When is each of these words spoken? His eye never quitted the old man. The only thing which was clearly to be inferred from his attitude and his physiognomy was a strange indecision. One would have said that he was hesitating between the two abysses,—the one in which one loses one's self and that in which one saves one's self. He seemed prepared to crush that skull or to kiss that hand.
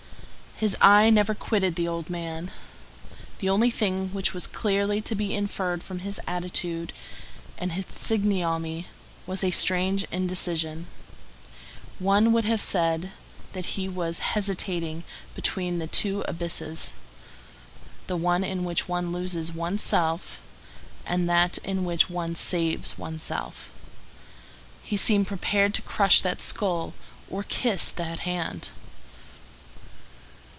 His 0.57 0.77
eye 0.79 1.09
never 1.09 1.33
quitted 1.33 1.73
the 1.73 1.87
old 1.87 2.07
man. 2.07 2.51
The 3.39 3.49
only 3.49 3.71
thing 3.71 4.09
which 4.13 4.31
was 4.35 4.45
clearly 4.45 5.01
to 5.01 5.15
be 5.15 5.33
inferred 5.33 5.81
from 5.83 5.97
his 6.05 6.19
attitude 6.27 6.93
and 7.57 7.71
his 7.71 7.85
physiognomy 7.85 8.85
was 9.25 9.43
a 9.43 9.49
strange 9.49 10.03
indecision. 10.11 10.85
One 11.97 12.31
would 12.31 12.45
have 12.45 12.61
said 12.61 13.09
that 13.53 13.73
he 13.73 13.89
was 13.89 14.19
hesitating 14.19 15.03
between 15.33 15.79
the 15.79 15.87
two 15.87 16.21
abysses,—the 16.27 16.93
one 18.15 18.43
in 18.43 18.63
which 18.63 18.87
one 18.87 19.11
loses 19.11 19.51
one's 19.51 19.81
self 19.81 20.39
and 21.07 21.27
that 21.27 21.57
in 21.57 21.85
which 21.85 22.07
one 22.07 22.35
saves 22.35 22.99
one's 22.99 23.23
self. 23.23 23.71
He 24.83 24.95
seemed 24.95 25.25
prepared 25.25 25.73
to 25.73 25.81
crush 25.81 26.21
that 26.21 26.39
skull 26.39 26.93
or 27.31 27.41
to 27.41 27.49
kiss 27.49 27.89
that 27.89 28.19
hand. 28.19 28.69